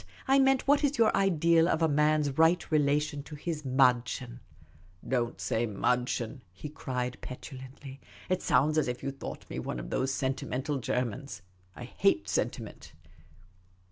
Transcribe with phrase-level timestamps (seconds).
[0.27, 4.39] I meant, what is your ideal of a man's right relation to his viddchen?'
[4.75, 9.91] *" Don't say madchen,'" he cried, petulantly." It sounds as if you thought me one of
[9.91, 11.43] those sentimental Germans.
[11.75, 12.93] I hate sentiment."